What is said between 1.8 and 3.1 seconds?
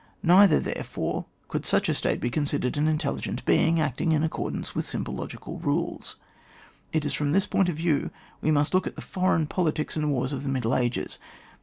a State be considered an